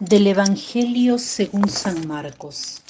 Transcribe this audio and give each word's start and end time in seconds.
Del 0.00 0.26
Evangelio 0.26 1.18
según 1.18 1.68
San 1.68 2.08
Marcos. 2.08 2.82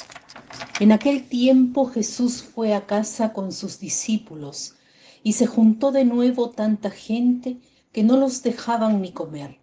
En 0.81 0.91
aquel 0.91 1.29
tiempo 1.29 1.85
Jesús 1.85 2.43
fue 2.43 2.73
a 2.73 2.87
casa 2.87 3.35
con 3.35 3.53
sus 3.53 3.79
discípulos 3.79 4.77
y 5.23 5.35
se 5.35 5.45
juntó 5.45 5.93
de 5.93 6.07
nuevo 6.07 6.49
tanta 6.49 6.91
gente 6.91 7.59
que 7.93 8.03
no 8.03 8.17
los 8.17 8.43
dejaban 8.43 9.03
ni 9.03 9.13
comer. 9.13 9.59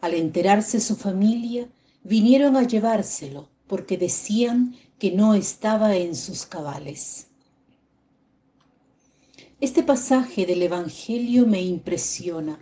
Al 0.00 0.14
enterarse 0.14 0.80
su 0.80 0.96
familia, 0.96 1.68
vinieron 2.04 2.56
a 2.56 2.62
llevárselo 2.62 3.50
porque 3.66 3.98
decían 3.98 4.74
que 4.98 5.12
no 5.12 5.34
estaba 5.34 5.94
en 5.94 6.16
sus 6.16 6.46
cabales. 6.46 7.26
Este 9.60 9.82
pasaje 9.82 10.46
del 10.46 10.62
Evangelio 10.62 11.46
me 11.46 11.60
impresiona 11.60 12.58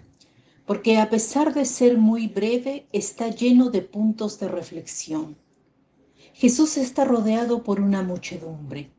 porque 0.66 0.98
a 0.98 1.10
pesar 1.10 1.52
de 1.52 1.64
ser 1.64 1.98
muy 1.98 2.26
breve, 2.26 2.86
está 2.92 3.28
lleno 3.28 3.70
de 3.70 3.82
puntos 3.82 4.38
de 4.40 4.48
reflexión. 4.48 5.36
Jesús 6.32 6.78
está 6.78 7.04
rodeado 7.04 7.62
por 7.62 7.80
una 7.80 8.02
muchedumbre. 8.02 8.90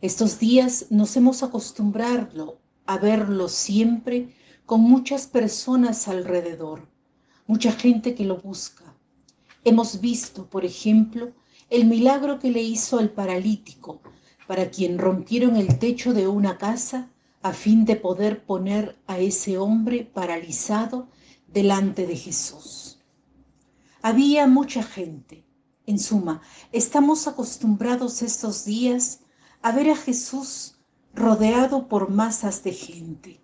Estos 0.00 0.38
días 0.38 0.86
nos 0.90 1.16
hemos 1.16 1.42
acostumbrado 1.42 2.58
a 2.86 2.98
verlo 2.98 3.48
siempre 3.48 4.34
con 4.66 4.80
muchas 4.80 5.26
personas 5.26 6.08
alrededor, 6.08 6.88
mucha 7.46 7.72
gente 7.72 8.14
que 8.14 8.24
lo 8.24 8.38
busca. 8.38 8.84
Hemos 9.64 10.00
visto, 10.00 10.50
por 10.50 10.64
ejemplo, 10.64 11.32
el 11.70 11.86
milagro 11.86 12.38
que 12.38 12.50
le 12.50 12.62
hizo 12.62 12.98
al 12.98 13.10
paralítico, 13.10 14.00
para 14.46 14.70
quien 14.70 14.98
rompieron 14.98 15.56
el 15.56 15.78
techo 15.78 16.14
de 16.14 16.28
una 16.28 16.58
casa 16.58 17.10
a 17.46 17.52
fin 17.52 17.84
de 17.84 17.94
poder 17.94 18.44
poner 18.44 18.98
a 19.06 19.20
ese 19.20 19.56
hombre 19.56 20.04
paralizado 20.04 21.08
delante 21.46 22.04
de 22.04 22.16
Jesús. 22.16 22.98
Había 24.02 24.48
mucha 24.48 24.82
gente. 24.82 25.44
En 25.86 26.00
suma, 26.00 26.42
estamos 26.72 27.28
acostumbrados 27.28 28.22
estos 28.22 28.64
días 28.64 29.20
a 29.62 29.70
ver 29.70 29.90
a 29.90 29.96
Jesús 29.96 30.80
rodeado 31.14 31.86
por 31.86 32.10
masas 32.10 32.64
de 32.64 32.72
gente. 32.72 33.40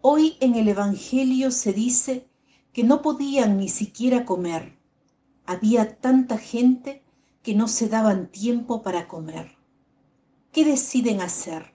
Hoy 0.00 0.36
en 0.38 0.54
el 0.54 0.68
Evangelio 0.68 1.50
se 1.50 1.72
dice 1.72 2.28
que 2.72 2.84
no 2.84 3.02
podían 3.02 3.58
ni 3.58 3.68
siquiera 3.68 4.24
comer. 4.24 4.78
Había 5.46 5.98
tanta 5.98 6.38
gente 6.38 7.02
que 7.42 7.56
no 7.56 7.66
se 7.66 7.88
daban 7.88 8.30
tiempo 8.30 8.82
para 8.82 9.08
comer. 9.08 9.56
¿Qué 10.52 10.64
deciden 10.64 11.20
hacer? 11.20 11.73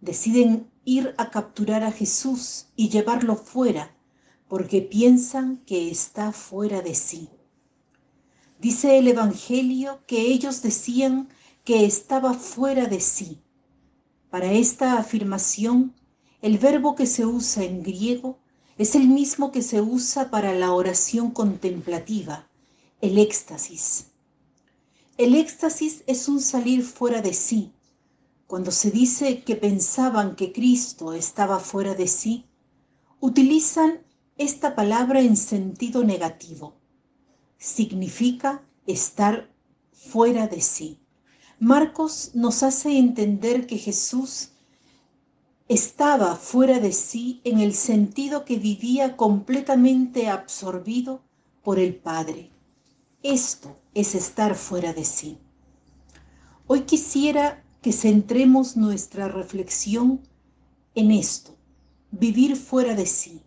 Deciden 0.00 0.70
ir 0.84 1.14
a 1.18 1.30
capturar 1.30 1.82
a 1.84 1.92
Jesús 1.92 2.66
y 2.76 2.88
llevarlo 2.88 3.36
fuera, 3.36 3.94
porque 4.48 4.82
piensan 4.82 5.58
que 5.66 5.90
está 5.90 6.32
fuera 6.32 6.80
de 6.82 6.94
sí. 6.94 7.28
Dice 8.60 8.98
el 8.98 9.08
Evangelio 9.08 10.00
que 10.06 10.20
ellos 10.20 10.62
decían 10.62 11.28
que 11.64 11.84
estaba 11.84 12.34
fuera 12.34 12.86
de 12.86 13.00
sí. 13.00 13.38
Para 14.30 14.52
esta 14.52 14.98
afirmación, 14.98 15.94
el 16.42 16.58
verbo 16.58 16.94
que 16.94 17.06
se 17.06 17.26
usa 17.26 17.64
en 17.64 17.82
griego 17.82 18.38
es 18.78 18.94
el 18.94 19.08
mismo 19.08 19.52
que 19.52 19.62
se 19.62 19.80
usa 19.80 20.30
para 20.30 20.54
la 20.54 20.72
oración 20.72 21.30
contemplativa, 21.30 22.48
el 23.00 23.18
éxtasis. 23.18 24.06
El 25.18 25.34
éxtasis 25.34 26.02
es 26.06 26.28
un 26.28 26.40
salir 26.40 26.82
fuera 26.82 27.20
de 27.20 27.34
sí, 27.34 27.72
cuando 28.50 28.72
se 28.72 28.90
dice 28.90 29.44
que 29.44 29.54
pensaban 29.54 30.34
que 30.34 30.52
Cristo 30.52 31.12
estaba 31.12 31.60
fuera 31.60 31.94
de 31.94 32.08
sí, 32.08 32.46
utilizan 33.20 34.00
esta 34.38 34.74
palabra 34.74 35.20
en 35.20 35.36
sentido 35.36 36.02
negativo. 36.02 36.74
Significa 37.58 38.66
estar 38.88 39.48
fuera 39.92 40.48
de 40.48 40.60
sí. 40.60 40.98
Marcos 41.60 42.32
nos 42.34 42.64
hace 42.64 42.98
entender 42.98 43.68
que 43.68 43.78
Jesús 43.78 44.48
estaba 45.68 46.34
fuera 46.34 46.80
de 46.80 46.90
sí 46.90 47.40
en 47.44 47.60
el 47.60 47.72
sentido 47.72 48.44
que 48.44 48.56
vivía 48.56 49.16
completamente 49.16 50.28
absorbido 50.28 51.22
por 51.62 51.78
el 51.78 51.94
Padre. 51.94 52.50
Esto 53.22 53.78
es 53.94 54.16
estar 54.16 54.56
fuera 54.56 54.92
de 54.92 55.04
sí. 55.04 55.38
Hoy 56.66 56.80
quisiera 56.80 57.64
que 57.82 57.92
centremos 57.92 58.76
nuestra 58.76 59.28
reflexión 59.28 60.20
en 60.94 61.10
esto, 61.10 61.56
vivir 62.10 62.56
fuera 62.56 62.94
de 62.94 63.06
sí. 63.06 63.42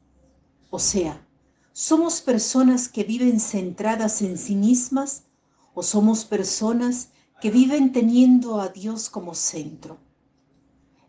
O 0.70 0.80
sea, 0.80 1.28
¿somos 1.72 2.22
personas 2.22 2.90
que 2.90 3.04
viven 3.04 3.40
centradas 3.40 4.22
en 4.22 4.38
sí 4.38 4.56
mismas 4.56 5.24
o 5.74 5.84
somos 5.84 6.26
personas 6.26 7.10
que 7.42 7.52
viven 7.52 7.92
teniendo 7.92 8.60
a 8.60 8.70
Dios 8.70 9.10
como 9.10 9.36
centro? 9.36 9.98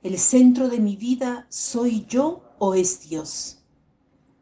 ¿El 0.03 0.19
centro 0.19 0.69
de 0.69 0.81
mi 0.81 0.97
vida 0.97 1.47
soy 1.49 2.05
yo 2.07 2.43
o 2.59 2.75
es 2.75 3.09
Dios? 3.09 3.63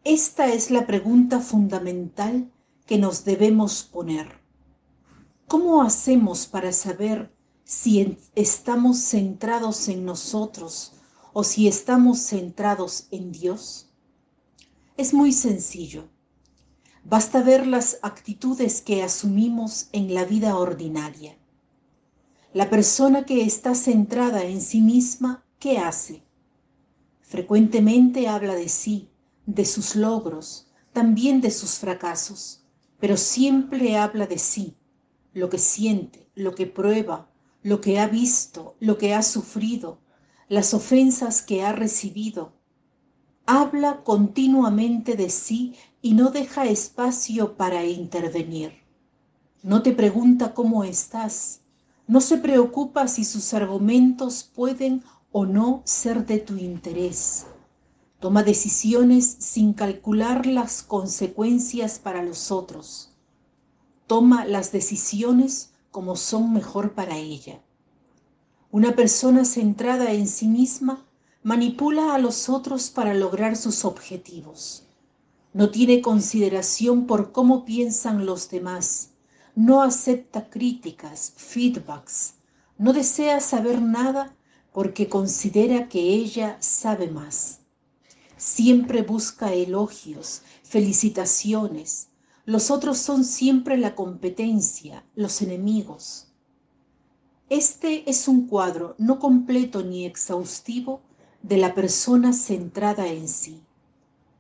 Esta 0.03 0.53
es 0.53 0.73
la 0.73 0.87
pregunta 0.87 1.39
fundamental 1.39 2.51
que 2.87 2.99
nos 2.99 3.25
debemos 3.25 3.85
poner. 3.85 4.41
¿Cómo 5.47 5.83
hacemos 5.83 6.47
para 6.47 6.73
saber 6.73 7.33
si 7.73 8.19
estamos 8.35 8.99
centrados 8.99 9.89
en 9.89 10.05
nosotros 10.05 10.93
o 11.33 11.43
si 11.43 11.67
estamos 11.67 12.19
centrados 12.19 13.09
en 13.11 13.33
Dios? 13.33 13.89
Es 14.99 15.15
muy 15.15 15.33
sencillo. 15.33 16.07
Basta 17.03 17.43
ver 17.43 17.67
las 17.67 17.99
actitudes 18.03 18.83
que 18.83 19.03
asumimos 19.03 19.89
en 19.93 20.13
la 20.13 20.27
vida 20.27 20.59
ordinaria. 20.59 21.39
La 22.53 22.69
persona 22.69 23.25
que 23.25 23.43
está 23.43 23.75
centrada 23.75 24.45
en 24.45 24.61
sí 24.61 24.83
misma, 24.83 25.43
¿qué 25.59 25.79
hace? 25.79 26.23
Frecuentemente 27.23 28.29
habla 28.29 28.55
de 28.55 28.69
sí, 28.69 29.09
de 29.47 29.65
sus 29.65 29.97
logros, 29.97 30.69
también 30.93 31.41
de 31.41 31.51
sus 31.51 31.79
fracasos, 31.79 32.67
pero 33.01 33.17
siempre 33.17 33.97
habla 33.97 34.27
de 34.27 34.39
sí, 34.39 34.77
lo 35.33 35.49
que 35.49 35.59
siente, 35.59 36.29
lo 36.35 36.55
que 36.55 36.67
prueba, 36.67 37.32
lo 37.63 37.81
que 37.81 37.99
ha 38.01 38.09
visto, 38.09 38.77
lo 38.81 38.99
que 38.99 39.15
ha 39.15 39.23
sufrido, 39.23 39.99
las 40.49 40.75
ofensas 40.75 41.43
que 41.43 41.63
ha 41.63 41.73
recibido. 41.73 42.53
Habla 43.47 44.03
continuamente 44.05 45.17
de 45.17 45.31
sí 45.31 45.75
y 46.01 46.15
no 46.15 46.31
deja 46.31 46.67
espacio 46.67 47.57
para 47.57 47.85
intervenir. 47.85 48.73
No 49.63 49.83
te 49.83 49.93
pregunta 49.93 50.55
cómo 50.55 50.85
estás, 50.85 51.61
no 52.07 52.21
se 52.21 52.37
preocupa 52.37 53.07
si 53.07 53.25
sus 53.25 53.55
argumentos 53.55 54.43
pueden 54.43 55.03
o 55.31 55.47
no 55.47 55.83
ser 55.85 56.27
de 56.27 56.39
tu 56.39 56.57
interés. 56.57 57.47
Toma 58.21 58.43
decisiones 58.43 59.37
sin 59.39 59.73
calcular 59.73 60.47
las 60.47 60.83
consecuencias 60.83 61.99
para 61.99 62.23
los 62.23 62.51
otros. 62.51 63.17
Toma 64.07 64.45
las 64.45 64.73
decisiones 64.73 65.72
como 65.93 66.17
son 66.17 66.53
mejor 66.53 66.95
para 66.95 67.17
ella. 67.17 67.61
Una 68.73 68.97
persona 68.97 69.45
centrada 69.45 70.11
en 70.13 70.27
sí 70.27 70.49
misma 70.49 71.07
manipula 71.43 72.15
a 72.15 72.19
los 72.19 72.49
otros 72.49 72.91
para 72.91 73.13
lograr 73.13 73.57
sus 73.57 73.85
objetivos. 73.85 74.85
No 75.53 75.71
tiene 75.71 76.01
consideración 76.01 77.07
por 77.07 77.31
cómo 77.31 77.67
piensan 77.67 78.25
los 78.25 78.49
demás. 78.49 79.11
No 79.55 79.83
acepta 79.83 80.49
críticas, 80.49 81.35
feedbacks. 81.37 82.35
No 82.79 82.95
desea 82.95 83.39
saber 83.41 83.83
nada 83.83 84.35
porque 84.73 85.11
considera 85.11 85.91
que 85.91 86.01
ella 86.01 86.57
sabe 86.61 87.09
más. 87.11 87.59
Siempre 88.39 89.03
busca 89.03 89.53
elogios, 89.53 90.41
felicitaciones, 90.63 92.09
los 92.45 92.71
otros 92.71 92.99
son 92.99 93.25
siempre 93.25 93.77
la 93.77 93.95
competencia, 93.95 95.05
los 95.15 95.43
enemigos. 95.43 96.27
Este 97.49 98.09
es 98.11 98.27
un 98.27 98.49
cuadro 98.49 98.97
no 98.99 99.19
completo 99.19 99.83
ni 99.83 100.07
exhaustivo 100.07 101.03
de 101.43 101.59
la 101.59 101.75
persona 101.75 102.33
centrada 102.33 103.07
en 103.07 103.29
sí. 103.29 103.63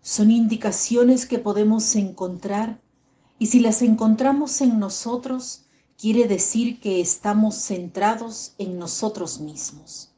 Son 0.00 0.30
indicaciones 0.30 1.26
que 1.26 1.38
podemos 1.38 1.94
encontrar 1.94 2.80
y 3.38 3.46
si 3.46 3.60
las 3.60 3.82
encontramos 3.82 4.60
en 4.60 4.78
nosotros, 4.78 5.66
quiere 5.96 6.26
decir 6.26 6.80
que 6.80 7.00
estamos 7.00 7.54
centrados 7.54 8.54
en 8.58 8.78
nosotros 8.78 9.40
mismos. 9.40 10.12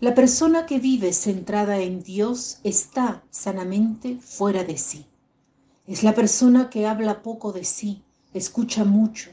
La 0.00 0.14
persona 0.14 0.66
que 0.66 0.78
vive 0.78 1.12
centrada 1.12 1.78
en 1.78 2.02
Dios 2.02 2.58
está 2.64 3.22
sanamente 3.30 4.18
fuera 4.20 4.64
de 4.64 4.78
sí. 4.78 5.09
Es 5.90 6.04
la 6.04 6.14
persona 6.14 6.70
que 6.70 6.86
habla 6.86 7.20
poco 7.20 7.50
de 7.50 7.64
sí, 7.64 8.04
escucha 8.32 8.84
mucho, 8.84 9.30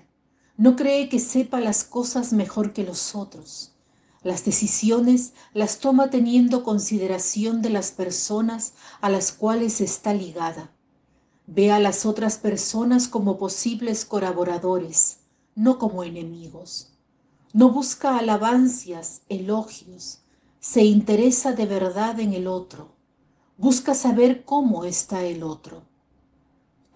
no 0.57 0.75
cree 0.75 1.07
que 1.07 1.19
sepa 1.19 1.59
las 1.59 1.83
cosas 1.83 2.33
mejor 2.33 2.74
que 2.74 2.83
los 2.83 3.13
otros. 3.13 3.75
Las 4.24 4.44
decisiones 4.44 5.33
las 5.54 5.77
toma 5.77 6.09
teniendo 6.09 6.63
consideración 6.63 7.62
de 7.62 7.69
las 7.69 7.92
personas 7.92 8.74
a 9.01 9.12
las 9.12 9.31
cuales 9.31 9.81
está 9.81 10.15
ligada. 10.15 10.71
Ve 11.45 11.71
a 11.71 11.80
las 11.80 12.07
otras 12.07 12.39
personas 12.39 13.07
como 13.07 13.38
posibles 13.38 14.03
colaboradores, 14.03 15.19
no 15.53 15.77
como 15.77 16.03
enemigos. 16.03 16.92
No 17.53 17.69
busca 17.69 18.18
alabancias, 18.18 19.21
elogios, 19.30 20.21
se 20.60 20.83
interesa 20.86 21.51
de 21.51 21.68
verdad 21.68 22.19
en 22.19 22.33
el 22.33 22.48
otro, 22.48 22.95
busca 23.60 23.94
saber 23.94 24.44
cómo 24.44 24.86
está 24.86 25.24
el 25.24 25.44
otro. 25.44 25.87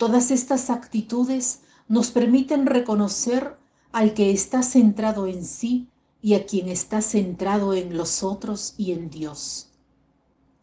Todas 0.01 0.31
estas 0.31 0.71
actitudes 0.71 1.59
nos 1.87 2.09
permiten 2.09 2.65
reconocer 2.65 3.55
al 3.91 4.15
que 4.15 4.31
está 4.31 4.63
centrado 4.63 5.27
en 5.27 5.45
sí 5.45 5.89
y 6.23 6.33
a 6.33 6.47
quien 6.47 6.69
está 6.69 7.03
centrado 7.03 7.75
en 7.75 7.95
los 7.95 8.23
otros 8.23 8.73
y 8.77 8.93
en 8.93 9.11
Dios. 9.11 9.69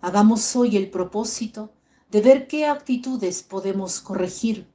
Hagamos 0.00 0.56
hoy 0.56 0.76
el 0.76 0.90
propósito 0.90 1.72
de 2.10 2.20
ver 2.20 2.48
qué 2.48 2.66
actitudes 2.66 3.44
podemos 3.44 4.00
corregir, 4.00 4.66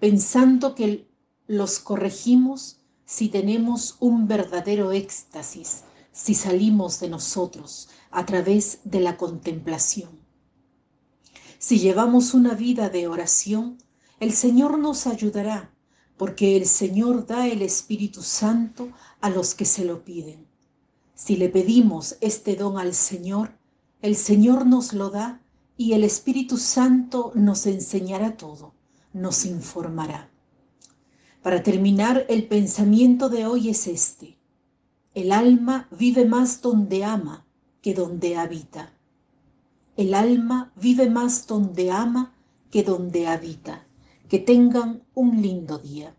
pensando 0.00 0.74
que 0.74 1.06
los 1.46 1.78
corregimos 1.78 2.80
si 3.04 3.28
tenemos 3.28 3.98
un 4.00 4.26
verdadero 4.26 4.90
éxtasis, 4.92 5.82
si 6.12 6.34
salimos 6.34 6.98
de 6.98 7.10
nosotros 7.10 7.90
a 8.10 8.24
través 8.24 8.80
de 8.84 9.00
la 9.00 9.18
contemplación. 9.18 10.18
Si 11.58 11.78
llevamos 11.78 12.32
una 12.32 12.54
vida 12.54 12.88
de 12.88 13.06
oración, 13.06 13.76
el 14.20 14.32
Señor 14.32 14.78
nos 14.78 15.06
ayudará, 15.06 15.70
porque 16.16 16.56
el 16.56 16.66
Señor 16.66 17.26
da 17.26 17.46
el 17.46 17.62
Espíritu 17.62 18.22
Santo 18.22 18.88
a 19.20 19.30
los 19.30 19.54
que 19.54 19.64
se 19.64 19.84
lo 19.84 20.04
piden. 20.04 20.46
Si 21.14 21.36
le 21.36 21.48
pedimos 21.48 22.16
este 22.20 22.56
don 22.56 22.78
al 22.78 22.94
Señor, 22.94 23.52
el 24.02 24.16
Señor 24.16 24.66
nos 24.66 24.92
lo 24.92 25.10
da 25.10 25.40
y 25.76 25.92
el 25.92 26.02
Espíritu 26.02 26.56
Santo 26.56 27.32
nos 27.34 27.66
enseñará 27.66 28.36
todo, 28.36 28.74
nos 29.12 29.44
informará. 29.44 30.28
Para 31.42 31.62
terminar, 31.62 32.26
el 32.28 32.46
pensamiento 32.48 33.28
de 33.28 33.46
hoy 33.46 33.68
es 33.68 33.86
este. 33.86 34.36
El 35.14 35.32
alma 35.32 35.88
vive 35.90 36.24
más 36.24 36.60
donde 36.60 37.04
ama 37.04 37.46
que 37.80 37.94
donde 37.94 38.36
habita. 38.36 38.92
El 39.96 40.14
alma 40.14 40.72
vive 40.76 41.08
más 41.08 41.46
donde 41.46 41.90
ama 41.92 42.34
que 42.70 42.82
donde 42.82 43.26
habita. 43.26 43.87
Que 44.28 44.38
tengan 44.38 45.04
un 45.14 45.40
lindo 45.42 45.78
día. 45.78 46.17